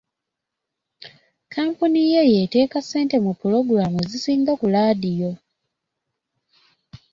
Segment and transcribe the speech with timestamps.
[1.43, 5.31] Kkampuni ye y'eteeka ssente mu pulogulamu ezisinga ku laadiyo.